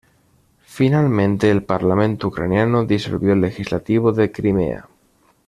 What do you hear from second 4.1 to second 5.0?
de Crimea.